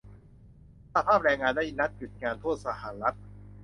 [0.93, 3.17] สหภาพแรงงานได้นัดหยุดงานทั่วสหรัฐ